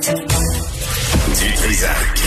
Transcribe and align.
Du 0.00 1.52
Trisac. 1.54 2.20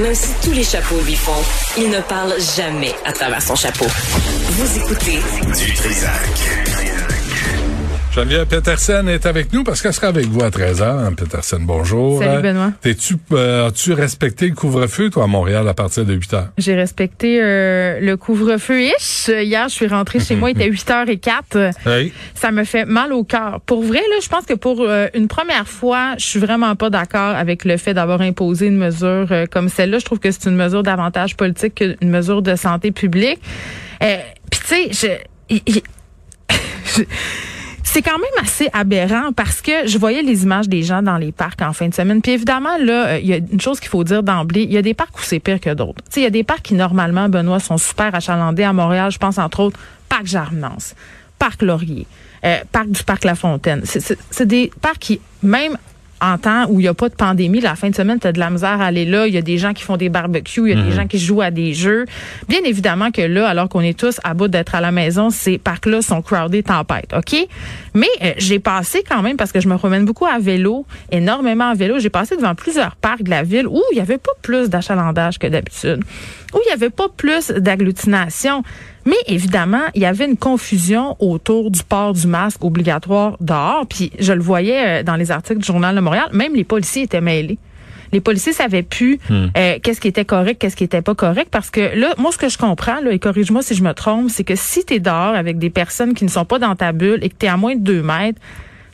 Même 0.00 0.14
si 0.16 0.30
tous 0.42 0.50
les 0.50 0.64
chapeaux 0.64 1.00
lui 1.04 1.14
font, 1.14 1.30
il 1.76 1.88
ne 1.90 2.00
parle 2.00 2.34
jamais 2.56 2.92
à 3.04 3.12
travers 3.12 3.40
son 3.40 3.54
chapeau. 3.54 3.86
Vous 3.86 4.78
écoutez 4.78 5.20
Du 5.56 5.72
Trisac. 5.74 6.93
Geneviève 8.14 8.46
Peterson 8.46 9.08
est 9.08 9.26
avec 9.26 9.52
nous 9.52 9.64
parce 9.64 9.82
qu'elle 9.82 9.92
sera 9.92 10.06
avec 10.06 10.26
vous 10.26 10.40
à 10.44 10.48
13h. 10.48 11.16
Peterson, 11.16 11.58
bonjour. 11.60 12.22
Salut, 12.22 12.42
Benoît. 12.42 12.70
T'es-tu, 12.80 13.16
euh, 13.32 13.66
as-tu 13.66 13.92
respecté 13.92 14.46
le 14.46 14.54
couvre-feu, 14.54 15.10
toi, 15.10 15.24
à 15.24 15.26
Montréal, 15.26 15.66
à 15.66 15.74
partir 15.74 16.04
de 16.04 16.16
8h? 16.16 16.50
J'ai 16.56 16.76
respecté 16.76 17.40
euh, 17.42 17.98
le 17.98 18.16
couvre-feu-ish. 18.16 19.26
Hier, 19.28 19.68
je 19.68 19.74
suis 19.74 19.88
rentrée 19.88 20.20
chez 20.20 20.36
moi, 20.36 20.52
il 20.52 20.62
était 20.62 20.70
8h04. 20.70 21.72
Oui. 21.86 22.12
Ça 22.36 22.52
me 22.52 22.62
fait 22.62 22.84
mal 22.84 23.12
au 23.12 23.24
cœur. 23.24 23.60
Pour 23.66 23.82
vrai, 23.82 23.98
là, 23.98 24.16
je 24.22 24.28
pense 24.28 24.46
que 24.46 24.54
pour 24.54 24.82
euh, 24.82 25.08
une 25.14 25.26
première 25.26 25.66
fois, 25.66 26.14
je 26.16 26.24
suis 26.24 26.38
vraiment 26.38 26.76
pas 26.76 26.90
d'accord 26.90 27.34
avec 27.34 27.64
le 27.64 27.76
fait 27.78 27.94
d'avoir 27.94 28.20
imposé 28.20 28.66
une 28.68 28.78
mesure 28.78 29.26
euh, 29.32 29.46
comme 29.50 29.68
celle-là. 29.68 29.98
Je 29.98 30.04
trouve 30.04 30.20
que 30.20 30.30
c'est 30.30 30.44
une 30.48 30.56
mesure 30.56 30.84
d'avantage 30.84 31.36
politique 31.36 31.74
qu'une 31.74 32.10
mesure 32.10 32.42
de 32.42 32.54
santé 32.54 32.92
publique. 32.92 33.40
Euh, 34.04 34.18
Puis 34.52 34.60
tu 34.60 34.92
sais, 34.92 35.18
je... 35.50 35.56
je- 36.96 37.02
c'est 37.94 38.02
quand 38.02 38.18
même 38.18 38.42
assez 38.44 38.68
aberrant 38.72 39.32
parce 39.32 39.62
que 39.62 39.86
je 39.86 39.98
voyais 39.98 40.22
les 40.22 40.42
images 40.42 40.68
des 40.68 40.82
gens 40.82 41.00
dans 41.00 41.16
les 41.16 41.30
parcs 41.30 41.62
en 41.62 41.72
fin 41.72 41.86
de 41.86 41.94
semaine. 41.94 42.20
Puis 42.22 42.32
évidemment, 42.32 42.76
là, 42.80 43.06
euh, 43.06 43.18
il 43.20 43.26
y 43.28 43.32
a 43.32 43.36
une 43.36 43.60
chose 43.60 43.78
qu'il 43.78 43.88
faut 43.88 44.02
dire 44.02 44.24
d'emblée. 44.24 44.62
Il 44.64 44.72
y 44.72 44.76
a 44.76 44.82
des 44.82 44.94
parcs 44.94 45.16
où 45.16 45.22
c'est 45.22 45.38
pire 45.38 45.60
que 45.60 45.72
d'autres. 45.72 46.02
Tu 46.06 46.14
sais, 46.14 46.20
il 46.20 46.22
y 46.24 46.26
a 46.26 46.30
des 46.30 46.42
parcs 46.42 46.62
qui, 46.62 46.74
normalement, 46.74 47.28
Benoît, 47.28 47.60
sont 47.60 47.78
super 47.78 48.12
achalandés 48.12 48.64
à 48.64 48.72
Montréal. 48.72 49.12
Je 49.12 49.18
pense, 49.18 49.38
entre 49.38 49.60
autres, 49.60 49.78
Parc 50.08 50.26
Jarnance, 50.26 50.96
Parc 51.38 51.62
Laurier, 51.62 52.08
euh, 52.44 52.56
Parc 52.72 52.88
du 52.88 53.04
Parc 53.04 53.22
La 53.22 53.36
Fontaine. 53.36 53.82
C'est- 53.84 54.42
des 54.42 54.72
parcs 54.82 54.98
qui, 54.98 55.20
même 55.44 55.78
en 56.24 56.38
temps 56.38 56.66
où 56.68 56.80
il 56.80 56.84
n'y 56.84 56.88
a 56.88 56.94
pas 56.94 57.08
de 57.08 57.14
pandémie, 57.14 57.60
la 57.60 57.76
fin 57.76 57.90
de 57.90 57.94
semaine, 57.94 58.18
tu 58.18 58.26
as 58.26 58.32
de 58.32 58.38
la 58.38 58.50
misère 58.50 58.80
à 58.80 58.86
aller 58.86 59.04
là. 59.04 59.26
Il 59.26 59.34
y 59.34 59.38
a 59.38 59.42
des 59.42 59.58
gens 59.58 59.72
qui 59.72 59.82
font 59.82 59.96
des 59.96 60.08
barbecues, 60.08 60.70
il 60.70 60.78
y 60.78 60.80
a 60.80 60.82
des 60.82 60.92
gens 60.92 61.06
qui 61.06 61.18
jouent 61.18 61.42
à 61.42 61.50
des 61.50 61.74
jeux. 61.74 62.06
Bien 62.48 62.60
évidemment 62.64 63.10
que 63.10 63.22
là, 63.22 63.48
alors 63.48 63.68
qu'on 63.68 63.80
est 63.80 63.98
tous 63.98 64.20
à 64.24 64.34
bout 64.34 64.48
d'être 64.48 64.74
à 64.74 64.80
la 64.80 64.92
maison, 64.92 65.30
ces 65.30 65.58
parcs-là 65.58 66.02
sont 66.02 66.22
crowded 66.22 66.64
tempête, 66.64 67.12
OK? 67.16 67.36
Mais 67.94 68.06
euh, 68.22 68.32
j'ai 68.38 68.58
passé 68.58 69.04
quand 69.08 69.22
même, 69.22 69.36
parce 69.36 69.52
que 69.52 69.60
je 69.60 69.68
me 69.68 69.76
promène 69.76 70.04
beaucoup 70.04 70.26
à 70.26 70.38
vélo, 70.38 70.86
énormément 71.12 71.68
à 71.68 71.74
vélo, 71.74 71.98
j'ai 71.98 72.10
passé 72.10 72.36
devant 72.36 72.54
plusieurs 72.54 72.96
parcs 72.96 73.22
de 73.22 73.30
la 73.30 73.42
ville 73.42 73.66
où 73.66 73.80
il 73.92 73.96
n'y 73.96 74.00
avait 74.00 74.18
pas 74.18 74.32
plus 74.42 74.68
d'achalandage 74.68 75.38
que 75.38 75.46
d'habitude, 75.46 76.02
où 76.54 76.58
il 76.64 76.66
n'y 76.66 76.72
avait 76.72 76.90
pas 76.90 77.08
plus 77.14 77.48
d'agglutination. 77.50 78.62
Mais 79.06 79.16
évidemment, 79.26 79.84
il 79.94 80.02
y 80.02 80.06
avait 80.06 80.24
une 80.24 80.36
confusion 80.36 81.16
autour 81.18 81.70
du 81.70 81.82
port 81.82 82.14
du 82.14 82.26
masque 82.26 82.64
obligatoire 82.64 83.36
dehors. 83.40 83.86
Puis 83.86 84.12
je 84.18 84.32
le 84.32 84.42
voyais 84.42 85.00
euh, 85.00 85.02
dans 85.02 85.16
les 85.16 85.30
articles 85.30 85.60
du 85.60 85.66
Journal 85.66 85.94
de 85.94 86.00
Montréal. 86.00 86.28
Même 86.32 86.54
les 86.54 86.64
policiers 86.64 87.02
étaient 87.02 87.20
mêlés. 87.20 87.58
Les 88.12 88.20
policiers 88.20 88.52
savaient 88.52 88.84
plus 88.84 89.18
euh, 89.30 89.78
qu'est-ce 89.82 90.00
qui 90.00 90.06
était 90.06 90.24
correct, 90.24 90.60
qu'est-ce 90.60 90.76
qui 90.76 90.84
était 90.84 91.02
pas 91.02 91.16
correct. 91.16 91.48
Parce 91.50 91.70
que 91.70 91.98
là, 91.98 92.14
moi, 92.16 92.30
ce 92.30 92.38
que 92.38 92.48
je 92.48 92.56
comprends, 92.56 93.00
là, 93.00 93.10
et 93.10 93.18
corrige-moi 93.18 93.60
si 93.60 93.74
je 93.74 93.82
me 93.82 93.92
trompe, 93.92 94.30
c'est 94.30 94.44
que 94.44 94.54
si 94.54 94.84
tu 94.84 94.94
es 94.94 95.00
dehors 95.00 95.34
avec 95.34 95.58
des 95.58 95.70
personnes 95.70 96.14
qui 96.14 96.24
ne 96.24 96.30
sont 96.30 96.44
pas 96.44 96.60
dans 96.60 96.76
ta 96.76 96.92
bulle 96.92 97.18
et 97.22 97.28
que 97.28 97.34
tu 97.36 97.46
es 97.46 97.48
à 97.48 97.56
moins 97.56 97.74
de 97.74 97.80
deux 97.80 98.02
mètres, 98.02 98.40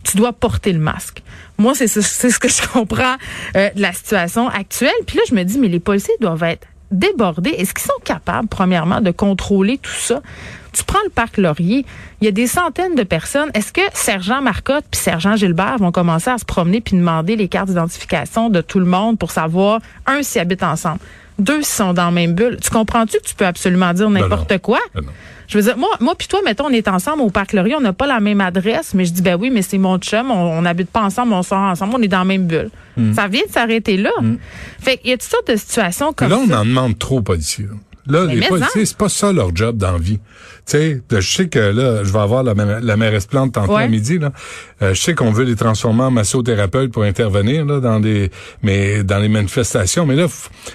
tu 0.05 0.17
dois 0.17 0.33
porter 0.33 0.73
le 0.73 0.79
masque. 0.79 1.23
Moi, 1.59 1.75
c'est 1.75 1.87
ce, 1.87 2.01
c'est 2.01 2.31
ce 2.31 2.39
que 2.39 2.49
je 2.49 2.67
comprends 2.73 3.17
euh, 3.57 3.69
de 3.77 3.83
la 3.83 3.93
situation 3.93 4.49
actuelle. 4.49 4.91
Puis 5.07 5.19
là, 5.19 5.23
je 5.29 5.35
me 5.35 5.43
dis, 5.43 5.59
mais 5.59 5.69
les 5.69 5.81
policiers 5.81 6.15
doivent 6.21 6.45
être 6.45 6.67
débordés. 6.91 7.51
Est-ce 7.51 7.75
qu'ils 7.75 7.87
sont 7.87 8.01
capables, 8.05 8.49
premièrement, 8.49 9.01
de 9.01 9.11
contrôler 9.11 9.79
tout 9.79 9.91
ça? 9.91 10.21
Tu 10.73 10.85
prends 10.85 11.01
le 11.05 11.11
parc 11.11 11.37
Laurier, 11.37 11.85
il 12.21 12.25
y 12.25 12.29
a 12.29 12.31
des 12.31 12.47
centaines 12.47 12.95
de 12.95 13.03
personnes. 13.03 13.51
Est-ce 13.55 13.73
que 13.73 13.81
Sergent 13.93 14.41
Marcotte 14.41 14.85
puis 14.91 15.01
Sergent 15.01 15.35
Gilbert 15.37 15.79
vont 15.79 15.91
commencer 15.91 16.31
à 16.31 16.39
se 16.39 16.45
promener 16.45 16.81
puis 16.81 16.97
demander 16.97 17.35
les 17.35 17.49
cartes 17.49 17.69
d'identification 17.69 18.51
de 18.51 18.61
tout 18.61 18.79
le 18.79 18.87
monde 18.87 19.19
pour 19.19 19.33
savoir, 19.33 19.81
un, 20.07 20.23
s'ils 20.23 20.41
habitent 20.41 20.63
ensemble, 20.63 21.01
deux, 21.41 21.63
sont 21.63 21.93
dans 21.93 22.07
la 22.07 22.11
même 22.11 22.35
bulle? 22.35 22.59
Tu 22.63 22.71
comprends-tu 22.71 23.19
que 23.19 23.25
tu 23.25 23.35
peux 23.35 23.47
absolument 23.47 23.93
dire 23.93 24.09
n'importe 24.11 24.59
quoi? 24.59 24.79
Ben. 24.95 25.03
Je 25.49 25.59
veux 25.59 25.65
dire, 25.65 25.77
moi, 25.77 25.89
moi 25.99 26.15
puis 26.17 26.29
toi, 26.29 26.39
mettons, 26.45 26.67
on 26.67 26.71
est 26.71 26.87
ensemble 26.87 27.23
au 27.23 27.31
Parc 27.31 27.53
Laurier, 27.55 27.75
on 27.75 27.81
n'a 27.81 27.93
pas 27.93 28.07
la 28.07 28.21
même 28.21 28.41
adresse, 28.41 28.95
mais 28.95 29.05
je 29.05 29.13
dis, 29.13 29.21
ben 29.23 29.37
oui, 29.41 29.51
mais 29.51 29.63
c'est 29.63 29.79
mon 29.79 29.99
chum, 29.99 30.31
on 30.31 30.63
n'habite 30.63 30.91
pas 30.91 31.03
ensemble, 31.03 31.33
on 31.33 31.43
sort 31.43 31.59
ensemble, 31.59 31.95
on 31.97 32.03
est 32.03 32.09
dans 32.09 32.21
la 32.21 32.25
même 32.25 32.47
bulle. 32.47 32.71
Ça 33.15 33.27
vient 33.27 33.43
de 33.47 33.51
s'arrêter 33.53 33.97
là. 33.97 34.11
Fait 34.79 34.99
qu'il 34.99 35.11
y 35.11 35.13
a 35.13 35.17
toutes 35.17 35.29
sortes 35.29 35.49
de 35.49 35.57
situations 35.57 36.13
comme 36.13 36.29
Là, 36.29 36.37
on 36.39 36.47
ça. 36.49 36.61
en 36.61 36.65
demande 36.65 36.99
trop 36.99 37.19
aux 37.19 37.23
policiers. 37.23 37.67
Là, 38.11 38.25
Mais 38.27 38.35
les 38.35 38.41
mais 38.41 38.49
policiers, 38.49 38.85
c'est 38.85 38.97
pas 38.97 39.09
ça 39.09 39.33
leur 39.33 39.55
job 39.55 39.77
dans 39.77 39.93
la 39.93 39.99
vie. 39.99 40.19
Tu 40.67 40.77
sais, 40.77 41.03
je 41.11 41.21
sais 41.21 41.49
que 41.49 41.59
là, 41.59 42.05
je 42.05 42.13
vais 42.13 42.19
avoir 42.19 42.43
la, 42.43 42.55
ma- 42.55 42.81
la 42.81 42.97
mairesse 42.97 43.27
Plante 43.27 43.53
tantôt 43.55 43.77
Ouais. 43.77 43.85
à 43.85 43.89
midi. 43.89 44.19
Là. 44.19 44.31
Euh, 44.83 44.95
je 44.95 45.01
sais 45.01 45.15
qu'on 45.15 45.31
veut 45.33 45.45
les 45.45 45.57
transformer 45.57 46.03
en 46.05 46.11
massothérapeutes 46.11 46.93
pour 46.93 47.03
intervenir 47.05 47.65
là 47.65 47.81
dans 47.81 47.99
des, 48.01 48.31
mais 48.63 49.03
dans 49.03 49.19
les 49.19 49.29
manifestations. 49.29 50.07
Mais 50.07 50.17
là, 50.17 50.27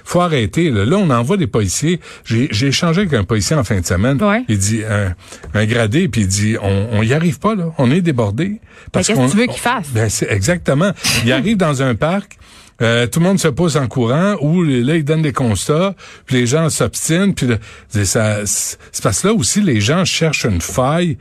faut 0.04 0.22
arrêter. 0.22 0.70
Là, 0.72 0.86
Là, 0.86 0.98
on 0.98 1.10
envoie 1.10 1.38
des 1.38 1.48
policiers. 1.48 2.00
J'ai 2.26 2.48
j'ai 2.52 2.68
échangé 2.68 3.02
avec 3.02 3.14
un 3.14 3.24
policier 3.24 3.56
en 3.56 3.64
fin 3.64 3.80
de 3.80 3.86
semaine. 3.86 4.22
Ouais. 4.22 4.44
Il 4.50 4.58
dit 4.58 4.82
un, 4.90 5.14
un 5.54 5.66
gradé, 5.66 6.08
puis 6.08 6.22
il 6.22 6.28
dit 6.28 6.58
on, 6.62 6.88
on 6.92 7.02
y 7.04 7.14
arrive 7.14 7.40
pas 7.40 7.56
là. 7.56 7.72
On 7.78 7.90
est 7.92 8.02
débordé. 8.02 8.60
qu'est-ce 8.92 9.14
que 9.14 9.32
tu 9.32 9.38
veux 9.38 9.46
qu'il 9.48 9.62
fasse? 9.62 9.88
ben, 9.94 10.10
c'est 10.10 10.30
exactement. 10.32 10.92
Il 11.26 11.32
arrive 11.32 11.58
dans 11.58 11.82
un 11.82 11.96
parc. 11.96 12.38
Euh, 12.82 13.08
tout 13.08 13.20
le 13.20 13.26
monde 13.26 13.40
se 13.40 13.48
pose 13.48 13.78
en 13.78 13.88
courant 13.88 14.36
ou 14.42 14.64
là 14.64 14.96
ils 14.96 15.06
donnent 15.06 15.22
des 15.22 15.32
constats 15.34 15.96
puis 16.26 16.36
les 16.38 16.46
gens 16.48 16.70
s'obstinent 16.70 17.34
puis 17.34 17.48
là, 17.48 17.58
ça 18.06 18.40
c'est 18.46 18.78
parce 19.04 19.22
que 19.22 19.28
là 19.30 19.34
aussi 19.34 19.62
les 19.62 19.80
gens 19.80 20.04
cherchent 20.06 20.46
une 20.46 20.62
faille 20.62 21.18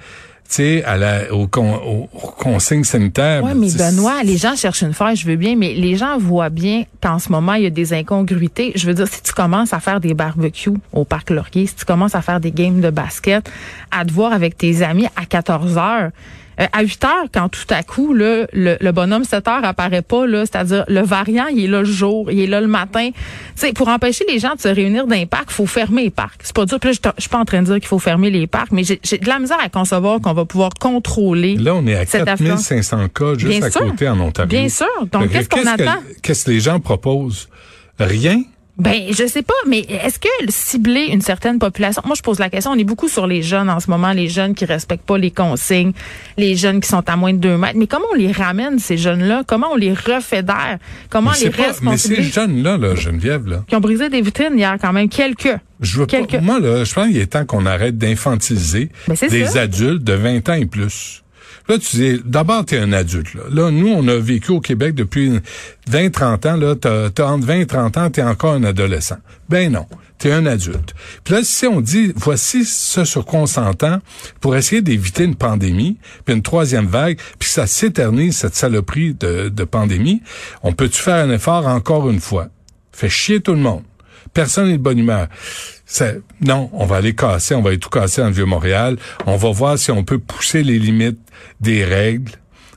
tu 0.47 0.57
sais 0.57 0.85
à 0.85 0.97
la 0.99 1.33
aux, 1.33 1.47
con- 1.47 1.81
aux- 1.87 2.07
consignes 2.19 2.85
sanitaires 2.85 3.43
Oui, 3.43 3.53
mais 3.55 3.69
Benoît, 3.73 4.23
les 4.23 4.37
gens 4.37 4.55
cherchent 4.57 4.83
une 4.83 4.93
faille, 4.93 5.17
je 5.17 5.27
veux 5.27 5.37
bien, 5.37 5.57
mais 5.57 5.73
les 5.73 5.97
gens 5.97 6.19
voient 6.19 6.51
bien 6.51 6.85
qu'en 7.03 7.19
ce 7.19 7.33
moment, 7.33 7.55
il 7.55 7.63
y 7.63 7.67
a 7.67 7.71
des 7.71 7.95
incongruités. 7.95 8.71
Je 8.75 8.87
veux 8.87 8.93
dire, 8.93 9.09
si 9.09 9.23
tu 9.23 9.33
commences 9.33 9.73
à 9.73 9.81
faire 9.81 10.01
des 10.01 10.13
barbecues 10.13 10.75
au 10.93 11.07
Parc 11.07 11.31
Laurier, 11.31 11.67
si 11.67 11.75
tu 11.75 11.87
commences 11.87 12.15
à 12.15 12.21
faire 12.21 12.41
des 12.41 12.53
games 12.53 12.83
de 12.83 12.91
basket, 12.91 13.51
à 13.91 14.05
te 14.05 14.13
voir 14.13 14.35
avec 14.35 14.59
tes 14.59 14.83
amis 14.83 15.07
à 15.17 15.25
14 15.25 15.79
heures, 15.79 16.11
euh, 16.61 16.67
à 16.73 16.83
8 16.83 17.05
heures, 17.05 17.25
quand 17.33 17.49
tout 17.49 17.67
à 17.71 17.83
coup, 17.83 18.13
là, 18.15 18.47
le, 18.53 18.77
le 18.81 18.93
bonhomme 18.93 19.25
7 19.25 19.49
heures 19.49 19.65
apparaît 19.65 20.03
pas, 20.03 20.27
là, 20.27 20.41
c'est-à-dire 20.47 20.85
le 20.89 21.01
variant, 21.01 21.47
il 21.47 21.65
est 21.65 21.69
là 21.69 21.81
le 21.81 21.85
jour, 21.85 22.31
il 22.31 22.41
est 22.41 22.47
là 22.47 22.61
le 22.61 22.67
matin. 22.67 23.11
Tu 23.13 23.21
sais, 23.57 23.73
pour 23.73 23.89
empêcher 23.89 24.25
les 24.29 24.39
gens 24.39 24.55
de 24.55 24.61
se 24.61 24.69
réunir 24.69 25.07
dans 25.07 25.15
les 25.17 25.27
parcs, 25.27 25.51
faut 25.51 25.67
fermer 25.67 26.05
les 26.05 26.11
parcs. 26.11 26.41
C'est 26.43 26.55
pas 26.55 26.65
dur. 26.67 26.79
Puis 26.81 26.91
là, 26.91 27.13
je 27.17 27.21
suis 27.23 27.29
pas 27.31 27.39
en 27.39 27.45
train 27.45 27.61
de 27.61 27.67
dire 27.67 27.75
qu'il 27.77 27.87
faut 27.87 27.99
fermer 27.99 28.31
les 28.31 28.47
parcs, 28.47 28.73
mais 28.73 28.85
j'ai 28.85 29.19
de 29.19 29.29
la 29.29 29.39
misère 29.39 29.59
à 29.63 29.69
concevoir 29.69 30.21
qu'on 30.21 30.33
va 30.33 30.45
pouvoir 30.45 30.71
contrôler 30.79 31.57
Là, 31.57 31.75
on 31.75 31.87
est 31.87 31.95
à 31.95 32.07
cette 32.07 32.29
affluence. 32.29 32.69
4500 32.69 33.09
cas 33.09 33.35
juste 33.39 33.47
Bien 33.47 33.63
à 33.63 33.71
sûr. 33.71 33.81
côté 33.91 34.09
en 34.09 34.21
Ontario. 34.21 34.49
Bien 34.49 34.69
sûr. 34.69 34.87
Donc, 35.13 35.31
qu'est-ce 35.31 35.49
qu'on 35.49 35.67
attend? 35.67 36.01
Qu'est-ce 36.23 36.45
que 36.47 36.51
les 36.51 36.61
gens 36.61 36.81
proposent? 36.81 37.49
Rien? 37.99 38.43
Ben, 38.77 39.03
je 39.13 39.25
sais 39.29 39.43
pas, 39.43 39.55
mais 39.69 39.81
est-ce 39.89 40.19
que 40.19 40.29
cibler 40.49 41.07
une 41.13 41.21
certaine 41.21 41.61
population, 41.61 42.03
moi 42.05 42.17
je 42.17 42.23
pose 42.23 42.41
la 42.41 42.51
question, 42.51 42.73
on 42.73 42.79
est 42.79 42.83
beaucoup 42.85 43.09
sur 43.09 43.29
les 43.29 43.41
jeunes 43.41 43.71
en 43.71 43.79
ce 43.79 43.89
moment, 43.89 44.13
les 44.13 44.29
jeunes 44.29 44.53
qui 44.55 44.65
respectent 44.65 45.07
pas 45.07 45.17
les 45.17 45.31
consignes, 45.31 45.93
les 46.37 46.57
jeunes 46.57 46.81
qui 46.81 46.89
sont 46.89 47.09
à 47.09 47.15
moins 47.15 47.33
de 47.33 47.39
deux 47.39 47.57
mètres, 47.57 47.77
mais 47.79 47.87
comment 47.87 48.07
on 48.13 48.17
les 48.17 48.33
ramène, 48.33 48.81
ces 48.81 48.97
jeunes-là? 48.97 49.45
Comment 49.47 49.69
on 49.73 49.77
les 49.77 49.93
refédère? 49.93 50.79
Comment 51.09 51.31
Mais 51.31 51.37
on 51.41 51.45
les 51.45 51.51
pas- 51.51 51.73
mais 51.83 51.97
ces 51.97 52.23
jeunes-là, 52.25 52.77
là, 52.77 52.97
Geneviève, 52.97 53.47
là, 53.47 53.65
Qui 53.69 53.77
ont 53.77 53.81
brisé 53.81 54.09
des 54.09 54.21
vitrines 54.21 54.59
hier 54.59 54.77
quand 54.81 54.93
même, 54.93 55.09
quelques. 55.09 55.57
Je 55.81 55.99
veux 56.01 56.07
pas, 56.07 56.19
moi, 56.41 56.59
là, 56.59 56.83
je 56.85 56.95
pense 56.95 57.07
qu'il 57.09 57.19
est 57.19 57.27
temps 57.27 57.45
qu'on 57.45 57.67
arrête 57.67 57.97
d'infantiliser 57.97 58.91
Ben, 59.07 59.15
des 59.29 59.47
ça. 59.47 59.61
adultes 59.63 60.03
de 60.05 60.13
20 60.15 60.49
ans 60.49 60.55
et 60.55 60.67
plus. 60.67 61.23
Là, 61.69 61.79
tu 61.79 61.97
dis, 61.97 62.21
d'abord, 62.25 62.65
t'es 62.65 62.79
un 62.79 62.93
adulte. 62.93 63.35
Là. 63.35 63.43
là, 63.51 63.71
nous, 63.71 63.89
on 63.89 64.07
a 64.09 64.17
vécu 64.17 64.53
au 64.53 64.61
Québec 64.61 64.95
depuis 64.95 65.33
20-30 65.91 66.49
ans. 66.49 66.57
Là, 66.57 66.75
t'as, 66.75 67.11
t'as 67.11 67.27
entre 67.27 67.47
20 67.47 67.61
et 67.61 67.67
30 67.67 67.97
ans, 67.97 68.11
t'es 68.11 68.23
encore 68.23 68.55
un 68.55 68.65
adolescent. 68.65 69.19
Ben 69.49 69.73
non, 69.73 69.87
t'es 70.19 70.33
un 70.33 70.47
adulte. 70.47 70.95
Puis 71.23 71.35
là, 71.35 71.41
si 71.43 71.67
on 71.67 71.81
dit, 71.81 72.13
voici 72.17 72.65
ce 72.65 73.05
sur 73.05 73.25
quoi 73.25 73.41
on 73.41 73.47
s'entend 73.47 73.99
pour 74.41 74.57
essayer 74.57 74.83
d'éviter 74.83 75.25
une 75.25 75.37
pandémie, 75.37 75.99
puis 76.25 76.35
une 76.35 76.43
troisième 76.43 76.87
vague, 76.87 77.19
puis 77.39 77.49
ça 77.49 77.67
s'éternise, 77.67 78.37
cette 78.37 78.55
saloperie 78.55 79.15
de, 79.15 79.49
de 79.49 79.65
pandémie, 79.65 80.23
on 80.63 80.73
peut-tu 80.73 81.01
faire 81.01 81.25
un 81.25 81.31
effort 81.31 81.67
encore 81.67 82.09
une 82.11 82.21
fois? 82.21 82.49
Fait 82.93 83.09
chier 83.09 83.41
tout 83.41 83.53
le 83.53 83.61
monde. 83.61 83.83
Personne 84.35 84.69
n'est 84.69 84.79
de 84.79 84.83
bonne 84.83 84.99
humeur. 84.99 85.29
Non, 86.41 86.69
on 86.73 86.87
va 86.87 86.97
aller 86.97 87.15
casser, 87.15 87.55
on 87.55 87.63
va 87.63 87.71
aller 87.71 87.79
tout 87.79 87.89
casser 87.89 88.21
dans 88.21 88.29
le 88.29 88.35
Vieux-Montréal. 88.35 88.97
On 89.27 89.37
va 89.37 89.51
voir 89.51 89.79
si 89.79 89.91
on 89.93 90.03
peut 90.03 90.19
pousser 90.19 90.63
les 90.63 90.79
limites 90.79 91.21
des 91.61 91.85
règles. 91.85 92.33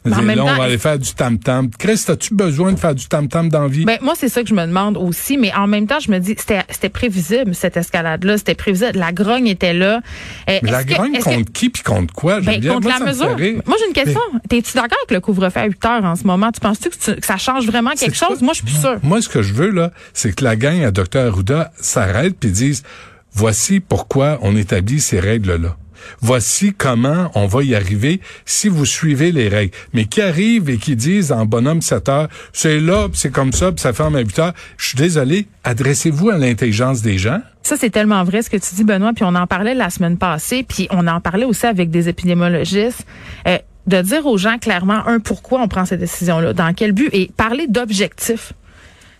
Mais 0.09 0.15
en 0.15 0.19
là, 0.19 0.24
même 0.25 0.39
on 0.39 0.45
temps, 0.48 0.56
va 0.57 0.63
aller 0.63 0.77
faire 0.77 1.00
du 1.00 1.13
tam-tam. 1.13 1.69
Chris, 1.77 2.04
as-tu 2.07 2.33
besoin 2.33 2.74
de 2.74 2.80
faire 2.80 2.95
du 2.95 3.07
tam-tam 3.07 3.50
dans 3.50 3.62
la 3.63 3.68
vie? 3.68 3.86
Ben, 3.86 3.98
moi, 4.01 4.13
c'est 4.18 4.30
ça 4.30 4.42
que 4.44 4.50
je 4.50 4.54
me 4.54 4.65
demande 4.65 4.98
aussi, 4.98 5.38
mais 5.38 5.54
en 5.54 5.68
même 5.68 5.88
temps, 5.88 6.00
je 6.00 6.12
me 6.12 6.19
dis, 6.19 6.36
c'était, 6.38 6.63
c'était 6.69 6.89
prévisible, 6.89 7.54
cette 7.56 7.77
escalade-là, 7.77 8.38
c'était 8.38 8.56
prévisible. 8.56 8.92
La 8.95 9.12
grogne 9.12 9.48
était 9.48 9.74
là. 9.74 10.01
Euh, 10.50 10.59
Mais 10.63 10.71
la 10.71 10.83
que- 10.83 10.94
grogne 10.94 11.13
que- 11.18 11.24
contre 11.24 11.51
qui 11.51 11.69
puis 11.69 11.83
contre 11.83 12.13
quoi? 12.13 12.42
Ben, 12.42 12.62
contre 12.65 12.81
Moi, 12.81 12.94
la 12.94 13.00
me 13.00 13.06
mesure. 13.12 13.38
Moi, 13.65 13.77
j'ai 13.80 13.88
une 13.88 13.94
question. 13.94 14.21
T'es-tu 14.50 14.74
d'accord 14.75 14.98
avec 15.04 15.12
le 15.12 15.19
couvre-feu 15.21 15.59
à 15.59 15.65
8 15.65 15.86
heures 15.86 16.06
en 16.06 16.15
ce 16.15 16.24
moment? 16.24 16.51
Tu 16.51 16.59
penses-tu 16.59 16.89
que, 16.89 17.25
ça 17.25 17.38
change 17.38 17.65
vraiment 17.65 17.92
quelque 17.92 18.15
chose? 18.15 18.39
pas- 18.39 18.45
Moi, 18.45 18.54
je 18.54 18.57
suis 18.59 18.65
plus 18.65 18.80
sûre. 18.81 18.98
Moi, 19.04 19.21
ce 19.21 19.30
que 19.30 19.42
je 19.42 19.54
veux, 19.54 19.69
là, 19.71 19.92
c'est 20.13 20.33
que 20.36 20.44
la 20.44 20.56
gang 20.56 20.83
à 20.83 20.92
Dr. 20.92 21.18
Arruda 21.27 21.71
s'arrête 21.80 22.36
puis 22.39 22.51
dise, 22.51 22.83
voici 23.33 23.80
pourquoi 23.80 24.39
on 24.42 24.56
établit 24.56 25.00
ces 25.00 25.19
règles-là. 25.19 25.75
Voici 26.21 26.74
comment 26.74 27.31
on 27.36 27.48
va 27.48 27.63
y 27.63 27.75
arriver 27.75 28.21
si 28.45 28.69
vous 28.69 28.86
suivez 28.86 29.31
les 29.31 29.50
règles. 29.50 29.74
Mais 29.94 30.06
qui 30.06 30.21
arrivent 30.21 30.69
et 30.69 30.77
qui 30.77 30.95
disent 30.95 31.31
en 31.31 31.45
bonhomme 31.45 31.81
7 31.81 32.09
heures, 32.09 32.27
c'est 32.54 32.80
là, 32.80 33.07
c'est 33.13 33.31
comme 33.31 33.54
ça, 33.54 33.71
puis 33.71 33.81
ça 33.81 33.94
ferme 33.94 34.15
à 34.15 34.19
8 34.19 34.39
heures. 34.39 34.54
Je 34.77 34.88
suis 34.88 34.98
désolé, 34.98 35.48
adressez-vous 35.63 36.30
à 36.30 36.38
l'intelligence 36.38 37.01
des 37.01 37.18
gens. 37.18 37.39
Ça, 37.63 37.75
c'est 37.77 37.89
tellement 37.89 38.24
vrai 38.24 38.42
ce 38.42 38.50
que 38.50 38.57
tu 38.57 38.75
dis, 38.75 38.83
Benoît, 38.83 39.12
puis 39.13 39.25
on 39.25 39.36
en 39.36 39.48
parlait 39.48 39.74
la 39.74 39.89
semaine 39.89 40.18
passée, 40.18 40.63
puis 40.63 40.88
on 40.92 41.06
en 41.07 41.19
parlait 41.19 41.45
aussi 41.45 41.65
avec 41.65 41.89
des 41.89 42.07
épidémiologistes. 42.09 43.06
Euh, 43.48 43.57
de 43.88 44.01
dire 44.01 44.25
aux 44.25 44.38
gens 44.38 44.57
clairement, 44.57 45.07
un, 45.07 45.19
pourquoi 45.19 45.62
on 45.62 45.68
prend 45.68 45.86
cette 45.86 46.01
décision-là, 46.01 46.54
dans 46.54 46.74
quel 46.74 46.92
but, 46.92 47.09
et 47.13 47.31
parler 47.36 47.68
d'objectifs 47.68 48.54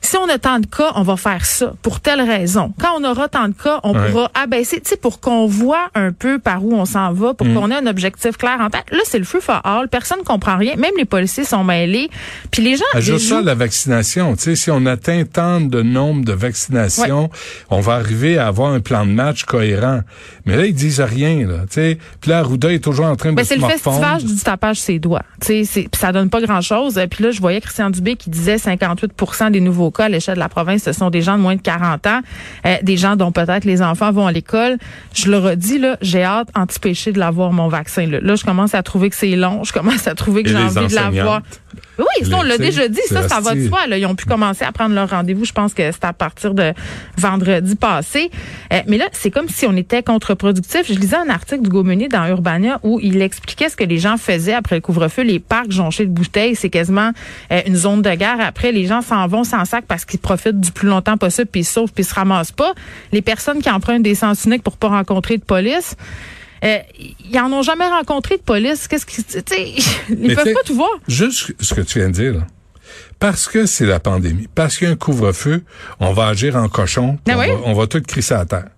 si 0.02 0.16
on 0.18 0.30
a 0.30 0.38
tant 0.38 0.60
de 0.60 0.66
cas, 0.66 0.92
on 0.96 1.02
va 1.02 1.18
faire 1.18 1.46
ça 1.46 1.74
pour 1.82 2.00
telle 2.00 2.22
raison. 2.22 2.74
Quand 2.80 3.00
on 3.00 3.04
aura 3.04 3.28
tant 3.28 3.48
de 3.48 3.54
cas, 3.54 3.80
on 3.84 3.94
pourra 3.94 4.32
abaisser, 4.34 4.80
tu 4.80 4.90
sais, 4.90 4.98
pour 4.98 5.20
qu'on 5.20 5.48
voit 5.48 5.90
un 5.96 6.12
peu 6.12 6.40
par 6.40 6.64
où 6.64 6.74
on 6.74 6.86
s'en 6.86 7.12
va, 7.14 7.34
pour 7.34 7.48
mm. 7.48 7.54
qu'on 7.54 7.72
ait 7.72 7.76
un 7.76 7.88
objectif 7.88 8.38
clair 8.38 8.58
en 8.60 8.70
tête. 8.70 8.86
Là, 8.92 9.00
c'est 9.06 9.20
le 9.20 9.26
feu 9.26 9.40
for 9.40 9.60
all. 9.66 9.88
Personne 9.90 10.20
ne 10.20 10.24
comprend 10.24 10.58
rien. 10.58 10.76
Même 10.76 10.94
les 10.98 11.06
policiers 11.06 11.44
sont 11.44 11.64
mêlés. 11.64 12.10
Puis 12.52 12.62
les 12.62 12.78
gens. 12.78 12.86
Juste 13.00 13.28
ça, 13.28 13.42
la 13.42 13.56
vaccination. 13.56 14.36
Tu 14.36 14.44
sais, 14.44 14.56
si 14.56 14.72
on 14.72 14.86
atteint 14.86 15.24
tant 15.26 15.62
de 15.62 15.82
nombre 15.82 16.24
de 16.24 16.34
vaccinations, 16.34 17.30
on 17.70 17.80
va 17.80 17.96
arriver 17.96 18.38
à 18.38 18.48
avoir 18.48 18.72
un 18.72 18.80
plan 18.80 19.06
de 19.06 19.12
match 19.12 19.44
cohérent. 19.44 20.02
Mais 20.46 20.56
là, 20.56 20.66
ils 20.66 20.74
disent 20.74 21.02
rien, 21.02 21.46
là. 21.46 21.62
Tu 21.70 21.74
sais, 21.74 21.98
puis 22.22 22.32
là, 22.32 22.40
Arruda 22.40 22.72
est 22.72 22.84
toujours 22.84 23.06
en 23.06 23.16
train 23.16 23.32
de 23.32 23.36
ben, 23.36 23.44
C'est 23.46 23.58
le 23.58 23.66
festivage 23.66 24.24
du 24.24 24.36
tapage 24.36 24.80
ses 24.80 25.00
doigts. 25.00 25.24
Tu 25.42 25.66
sais, 25.66 25.90
ça 25.94 26.12
donne 26.12 26.30
pas 26.30 26.42
grand-chose. 26.42 27.00
Puis 27.10 27.24
là, 27.24 27.32
je 27.32 27.42
voyais 27.42 27.60
Christian 27.60 27.90
Dubé 27.90 28.16
qui 28.16 28.30
disait 28.30 28.58
58 28.58 29.12
des 29.52 29.60
nouveaux 29.60 29.87
cas 29.92 30.06
à 30.06 30.10
l'échelle 30.10 30.36
de 30.36 30.40
la 30.40 30.50
province, 30.50 30.84
ce 30.84 30.94
sont 30.94 31.10
des 31.10 31.22
gens 31.22 31.38
de 31.38 31.42
moins 31.42 31.56
de 31.56 31.62
40 31.62 32.08
ans, 32.08 32.22
euh, 32.66 32.76
des 32.82 32.98
gens 32.98 33.16
dont 33.16 33.32
peut-être 33.32 33.66
les 33.66 33.82
enfants 33.82 34.12
vont 34.12 34.28
à 34.28 34.32
l'école. 34.32 34.78
Je 35.14 35.30
le 35.30 35.38
redis, 35.38 35.80
là, 35.80 35.98
j'ai 36.02 36.24
hâte, 36.24 36.50
anti-péché, 36.56 37.12
de 37.12 37.20
l'avoir, 37.20 37.52
mon 37.52 37.68
vaccin. 37.68 38.06
Là. 38.06 38.20
là, 38.22 38.36
je 38.36 38.44
commence 38.44 38.74
à 38.76 38.84
trouver 38.84 39.10
que 39.10 39.16
c'est 39.16 39.36
long. 39.36 39.64
Je 39.64 39.74
commence 39.74 40.08
à 40.08 40.16
trouver 40.16 40.44
que 40.44 40.50
j'ai 40.50 40.58
envie 40.58 40.88
de 40.88 40.96
l'avoir. 40.96 41.42
Oui, 42.00 42.26
ça, 42.26 42.38
on 42.38 42.44
l'a 42.44 42.58
déjà 42.58 42.88
dit. 42.88 43.02
Ça, 43.08 43.28
ça 43.28 43.40
va 43.40 43.56
de 43.56 43.68
soi. 43.68 43.88
Là. 43.88 43.98
Ils 43.98 44.06
ont 44.06 44.16
pu 44.16 44.26
commencer 44.26 44.64
à 44.64 44.72
prendre 44.72 44.94
leur 44.94 45.10
rendez-vous. 45.10 45.46
Je 45.46 45.54
pense 45.54 45.74
que 45.74 45.92
c'est 45.92 46.06
à 46.06 46.14
partir 46.14 46.54
de 46.54 46.74
vendredi 47.18 47.76
passé. 47.76 48.30
Euh, 48.72 48.82
mais 48.88 48.98
là, 48.98 49.06
c'est 49.12 49.32
comme 49.32 49.50
si 49.50 49.66
on 49.66 49.76
était 49.76 50.04
contre-productif. 50.04 50.84
Je 50.88 50.94
lisais 50.94 51.16
un 51.16 51.30
article 51.30 51.64
du 51.64 51.70
Gaumenier 51.70 52.08
dans 52.08 52.28
Urbania 52.28 52.80
où 52.84 53.00
il 53.02 53.22
expliquait 53.22 53.70
ce 53.70 53.76
que 53.76 53.84
les 53.84 53.98
gens 53.98 54.18
faisaient 54.18 54.54
après 54.54 54.76
le 54.76 54.82
couvre-feu. 54.82 55.24
Les 55.24 55.40
parcs 55.40 55.72
jonchés 55.72 56.06
de 56.06 56.12
bouteilles, 56.12 56.56
c'est 56.56 56.70
quasiment 56.70 57.12
euh, 57.52 57.62
une 57.66 57.76
zone 57.76 58.02
de 58.02 58.14
guerre. 58.14 58.38
Après, 58.40 58.72
les 58.72 58.86
gens 58.86 59.02
s'en 59.02 59.28
vont 59.28 59.44
sans 59.44 59.66
sac 59.78 59.86
parce 59.86 60.06
qu'ils 60.06 60.20
profitent 60.20 60.60
du 60.60 60.72
plus 60.72 60.88
longtemps 60.88 61.18
possible, 61.18 61.48
puis 61.48 61.62
ils 61.62 61.66
sauvent, 61.66 61.92
puis 61.92 62.04
ils 62.04 62.08
se 62.08 62.14
ramassent 62.14 62.52
pas. 62.52 62.74
Les 63.12 63.22
personnes 63.22 63.62
qui 63.62 63.70
empruntent 63.70 64.04
des 64.04 64.16
sens 64.16 64.46
uniques 64.46 64.64
pour 64.64 64.78
pas 64.78 64.90
rencontrer 64.90 65.38
de 65.38 65.44
police, 65.44 65.96
euh, 66.64 66.80
ils 67.30 67.40
en 67.40 67.52
ont 67.52 67.62
jamais 67.62 67.88
rencontré 67.88 68.38
de 68.38 68.42
police. 68.42 68.88
Qu'est-ce 68.88 69.06
qui, 69.06 69.24
tu 69.24 69.42
sais, 69.48 69.74
ils 70.10 70.36
peuvent 70.36 70.54
pas 70.54 70.64
tout 70.66 70.76
voir. 70.76 70.90
Juste 71.08 71.54
ce 71.60 71.74
que 71.74 71.82
tu 71.82 72.00
viens 72.00 72.10
de 72.10 72.14
dire, 72.14 72.46
Parce 73.20 73.48
que 73.48 73.66
c'est 73.66 73.86
la 73.86 74.00
pandémie, 74.00 74.48
parce 74.54 74.78
qu'il 74.78 74.88
y 74.88 74.90
a 74.90 74.94
un 74.94 74.98
couvre-feu, 74.98 75.64
on 76.00 76.14
va 76.14 76.28
agir 76.28 76.56
en 76.56 76.68
cochon, 76.70 77.18
ah 77.30 77.38
on, 77.64 77.74
va, 77.74 77.88
tout 77.88 78.02
crisser 78.02 78.34
à 78.34 78.46
terre. 78.46 78.70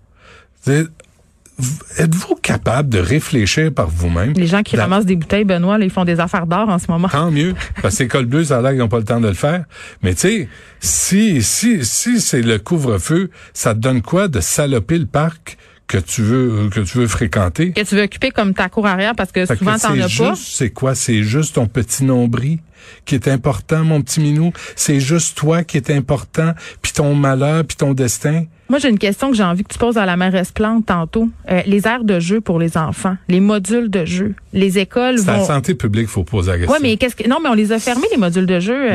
Êtes-vous 1.98 2.36
capable 2.36 2.90
de 2.90 3.00
réfléchir 3.00 3.74
par 3.74 3.90
vous-même? 3.90 4.34
Les 4.34 4.48
gens 4.48 4.64
qui 4.64 4.78
ramassent 4.78 5.06
des 5.06 5.16
bouteilles, 5.16 5.44
Benoît, 5.44 5.78
ils 5.80 5.90
font 5.90 6.06
des 6.06 6.20
affaires 6.20 6.48
d'or 6.48 6.70
en 6.70 6.80
ce 6.80 6.90
moment. 6.90 7.10
Tant 7.10 7.32
mieux. 7.32 7.54
Parce 7.82 7.98
que 7.98 8.04
les 8.04 8.10
cols 8.10 8.26
bleus, 8.26 8.46
ça 8.46 8.60
a 8.60 8.62
l'air 8.62 8.72
qu'ils 8.72 8.80
n'ont 8.80 8.88
pas 8.88 9.00
le 9.00 9.04
temps 9.04 9.20
de 9.20 9.28
le 9.28 9.34
faire. 9.34 9.66
Mais 10.02 10.14
tu 10.14 10.22
sais, 10.22 10.50
si, 10.80 11.44
si, 11.44 11.86
si 11.86 12.22
c'est 12.22 12.42
le 12.42 12.60
couvre-feu, 12.60 13.30
ça 13.54 13.74
te 13.74 13.80
donne 13.80 14.02
quoi 14.02 14.28
de 14.28 14.40
saloper 14.40 14.98
le 14.98 15.06
parc 15.06 15.58
que 15.88 15.98
tu 15.98 16.22
veux 16.22 16.70
que 16.70 16.82
tu 16.82 17.00
veux 17.00 17.08
fréquenter? 17.08 17.72
Que 17.72 17.82
tu 17.82 17.96
veux 17.96 18.04
occuper 18.04 18.32
comme 18.32 18.54
ta 18.54 18.70
cour 18.70 18.86
arrière 18.86 19.16
parce 19.16 19.32
que 19.32 19.46
souvent 19.46 19.78
t'en 19.78 20.00
as 20.00 20.18
pas. 20.18 20.36
C'est 20.36 20.70
quoi? 20.70 20.96
C'est 20.96 21.24
juste 21.24 21.56
ton 21.56 21.66
petit 21.66 22.06
nombril? 22.06 22.60
Qui 23.06 23.16
est 23.16 23.28
important, 23.28 23.84
mon 23.84 24.02
petit 24.02 24.20
minou. 24.20 24.52
C'est 24.76 25.00
juste 25.00 25.38
toi 25.38 25.64
qui 25.64 25.78
est 25.78 25.90
important, 25.92 26.54
puis 26.81 26.92
ton 26.92 27.16
malheur, 27.16 27.64
puis 27.66 27.78
ton 27.78 27.94
destin. 27.94 28.46
Moi, 28.70 28.78
j'ai 28.78 28.90
une 28.90 29.00
question 29.00 29.31
que 29.31 29.36
j'ai 29.36 29.44
envie 29.44 29.64
que 29.64 29.74
tu 29.74 29.80
poses 29.80 29.98
à 29.98 30.06
la 30.06 30.16
mairesse 30.16 30.52
Plante 30.52 30.86
tantôt. 30.86 31.28
Euh, 31.50 31.62
les 31.66 31.88
aires 31.88 32.04
de 32.04 32.20
jeu 32.20 32.40
pour 32.40 32.60
les 32.60 32.78
enfants, 32.78 33.18
les 33.28 33.40
modules 33.40 33.90
de 33.90 34.06
jeu, 34.06 34.36
les 34.54 34.78
écoles 34.78 35.18
vont... 35.18 35.24
C'est 35.24 35.40
la 35.40 35.44
santé 35.44 35.74
publique, 35.74 36.08
faut 36.08 36.24
poser 36.24 36.52
la 36.52 36.58
question. 36.60 36.76
Oui, 36.76 36.80
mais 36.84 36.98
qu'est-ce 36.98 37.16
que... 37.16 37.28
Non, 37.28 37.38
mais 37.42 37.50
on 37.50 37.56
les 37.56 37.72
a 37.72 37.80
fermés, 37.80 38.06
les 38.12 38.18
modules 38.18 38.46
de 38.46 38.60
jeu. 38.60 38.90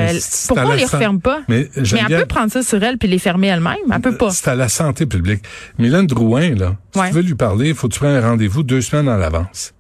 pourquoi 0.47 0.67
on 0.67 0.73
les 0.75 0.85
referme 0.85 1.21
pas? 1.21 1.41
Mais, 1.49 1.69
mais 1.77 2.01
elle 2.09 2.21
peut 2.21 2.27
prendre 2.27 2.53
ça 2.53 2.63
sur 2.63 2.81
elle 2.85 2.99
puis 2.99 3.09
les 3.09 3.19
fermer 3.19 3.49
elle-même. 3.49 3.75
Elle 3.93 4.01
peut 4.01 4.17
pas. 4.17 4.31
C'est 4.31 4.49
à 4.49 4.55
la 4.55 4.69
santé 4.69 5.07
publique. 5.07 5.43
Mylène 5.79 6.07
Drouin, 6.07 6.55
là, 6.55 6.77
si 6.95 7.01
tu 7.09 7.15
veux 7.15 7.23
lui 7.23 7.35
parler, 7.35 7.71
il 7.71 7.75
faut 7.75 7.89
que 7.89 7.95
tu 7.95 7.99
prennes 7.99 8.17
un 8.17 8.29
rendez-vous 8.29 8.63
deux 8.63 8.81
semaines 8.81 9.09
en 9.09 9.21
avance. 9.21 9.74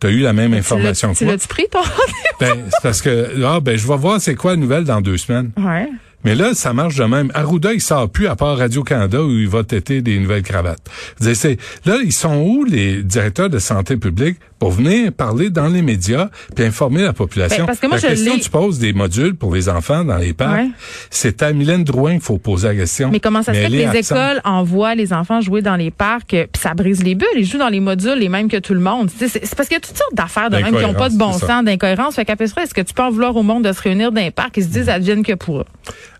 Tu 0.00 0.06
as 0.06 0.10
eu 0.10 0.20
la 0.20 0.32
même 0.32 0.54
information 0.54 1.12
que 1.12 1.24
moi. 1.24 1.36
Tu 1.36 1.48
pris, 1.48 1.66
ton 1.70 1.80
ben, 2.40 2.56
c'est 2.70 2.82
parce 2.82 3.02
que, 3.02 3.44
ah, 3.44 3.60
ben, 3.60 3.76
je 3.76 3.86
vais 3.86 3.96
voir 3.96 4.20
c'est 4.20 4.36
quoi 4.36 4.52
la 4.52 4.56
nouvelle 4.56 4.84
dans 4.84 5.00
deux 5.00 5.16
semaines. 5.16 5.50
Ouais. 5.56 5.88
Mais 6.24 6.34
là, 6.34 6.52
ça 6.54 6.72
marche 6.72 6.96
de 6.96 7.04
même. 7.04 7.30
Arruda, 7.34 7.72
il 7.72 7.80
sort 7.80 8.10
plus 8.10 8.26
à 8.26 8.34
part 8.34 8.58
Radio-Canada 8.58 9.22
où 9.22 9.30
il 9.30 9.48
va 9.48 9.62
têter 9.62 10.02
des 10.02 10.18
nouvelles 10.18 10.42
cravates. 10.42 10.82
Là, 11.20 11.98
ils 12.02 12.12
sont 12.12 12.36
où 12.36 12.64
les 12.64 13.02
directeurs 13.02 13.50
de 13.50 13.58
santé 13.58 13.96
publique? 13.96 14.38
Pour 14.58 14.70
venir 14.70 15.12
parler 15.12 15.50
dans 15.50 15.68
les 15.68 15.82
médias 15.82 16.28
puis 16.54 16.64
informer 16.64 17.02
la 17.02 17.12
population? 17.12 17.64
Ben, 17.64 17.66
parce 17.66 17.78
que 17.78 17.86
moi, 17.86 17.96
la 17.96 18.08
question 18.08 18.38
tu 18.38 18.50
poses 18.50 18.78
des 18.78 18.92
modules 18.92 19.34
pour 19.34 19.54
les 19.54 19.68
enfants 19.68 20.04
dans 20.04 20.16
les 20.16 20.32
parcs, 20.32 20.66
c'est 21.10 21.42
à 21.42 21.52
Mylène 21.52 21.84
Drouin 21.84 22.12
qu'il 22.12 22.22
faut 22.22 22.38
poser 22.38 22.68
la 22.68 22.74
question. 22.74 23.10
Mais 23.10 23.20
comment 23.20 23.42
ça 23.42 23.54
se 23.54 23.58
fait 23.58 23.66
que 23.66 23.72
les 23.72 23.98
écoles 23.98 24.40
envoient 24.44 24.94
les 24.94 25.12
enfants 25.12 25.40
jouer 25.40 25.62
dans 25.62 25.76
les 25.76 25.90
parcs 25.90 26.28
puis 26.28 26.60
ça 26.60 26.74
brise 26.74 27.02
les 27.02 27.14
bulles? 27.14 27.28
Ils 27.36 27.44
jouent 27.44 27.58
dans 27.58 27.68
les 27.68 27.80
modules 27.80 28.18
les 28.18 28.28
mêmes 28.28 28.48
que 28.48 28.58
tout 28.58 28.74
le 28.74 28.80
monde. 28.80 29.10
C'est 29.16 29.54
parce 29.54 29.68
qu'il 29.68 29.76
y 29.76 29.78
a 29.78 29.80
toutes 29.80 29.96
sortes 29.96 30.14
d'affaires 30.14 30.50
de 30.50 30.56
même 30.56 30.74
qui 30.74 30.82
n'ont 30.82 30.94
pas 30.94 31.08
de 31.08 31.16
bon 31.16 31.32
sens, 31.32 31.64
d'incohérence. 31.64 32.16
Fait 32.16 32.24
qu'après 32.24 32.46
est-ce 32.46 32.74
que 32.74 32.80
tu 32.80 32.94
peux 32.94 33.02
en 33.02 33.10
vouloir 33.10 33.36
au 33.36 33.42
monde 33.42 33.64
de 33.64 33.72
se 33.72 33.80
réunir 33.80 34.12
dans 34.12 34.20
les 34.20 34.30
parcs 34.30 34.58
et 34.58 34.62
se 34.62 34.68
disent, 34.68 34.88
advienne 34.88 35.22
que 35.22 35.34
pour 35.34 35.60
eux? 35.60 35.64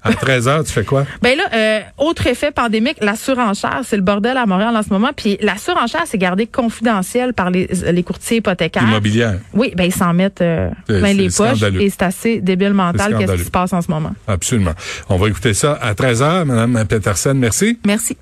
À 0.02 0.12
13 0.12 0.48
heures, 0.48 0.64
tu 0.64 0.72
fais 0.72 0.84
quoi? 0.84 1.04
Ben 1.22 1.36
là, 1.36 1.44
euh, 1.52 1.80
autre 1.98 2.26
effet 2.26 2.50
pandémique, 2.50 2.96
la 3.00 3.16
surenchère, 3.16 3.80
c'est 3.84 3.96
le 3.96 4.02
bordel 4.02 4.36
à 4.36 4.46
Montréal 4.46 4.76
en 4.76 4.82
ce 4.82 4.90
moment. 4.90 5.10
Puis 5.14 5.38
la 5.40 5.56
surenchère, 5.56 6.04
c'est 6.06 6.18
gardé 6.18 6.46
confidentiel 6.46 7.34
par 7.34 7.50
les, 7.50 7.68
les 7.90 8.02
courtiers 8.02 8.38
hypothécaires. 8.38 8.82
Immobilière. 8.84 9.38
Oui, 9.54 9.72
ben 9.76 9.84
ils 9.84 9.94
s'en 9.94 10.14
mettent 10.14 10.40
euh, 10.40 10.70
plein 10.86 11.12
les 11.12 11.28
poches 11.30 11.62
et 11.62 11.90
c'est 11.90 12.02
assez 12.02 12.40
débile 12.40 12.74
mental 12.74 13.16
qu'est-ce 13.18 13.32
qui 13.32 13.44
se 13.44 13.50
passe 13.50 13.72
en 13.72 13.82
ce 13.82 13.90
moment. 13.90 14.12
Absolument. 14.26 14.72
On 15.08 15.16
va 15.16 15.28
écouter 15.28 15.54
ça 15.54 15.78
à 15.80 15.94
13 15.94 16.22
heures, 16.22 16.46
Madame 16.46 16.86
Peterson. 16.86 17.34
Merci. 17.34 17.78
Merci. 17.84 18.16